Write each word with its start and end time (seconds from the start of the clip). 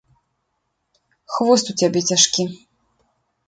Хвост 1.35 1.69
у 1.73 1.77
цябе 1.79 2.05
цяжкі. 2.11 2.43